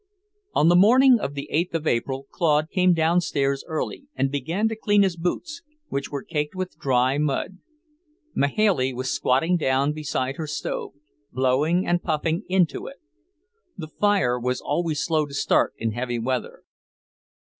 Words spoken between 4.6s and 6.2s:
to clean his boots, which